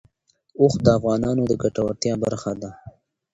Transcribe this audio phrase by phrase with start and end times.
[0.59, 2.71] اوښ د افغانانو د ګټورتیا برخه ده.